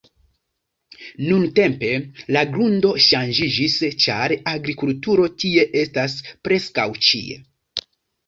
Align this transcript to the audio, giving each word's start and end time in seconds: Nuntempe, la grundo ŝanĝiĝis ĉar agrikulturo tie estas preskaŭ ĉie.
Nuntempe, 1.25 1.89
la 2.35 2.41
grundo 2.55 2.93
ŝanĝiĝis 3.09 3.75
ĉar 4.05 4.35
agrikulturo 4.53 5.29
tie 5.43 5.67
estas 5.83 6.15
preskaŭ 6.49 6.87
ĉie. 7.09 7.37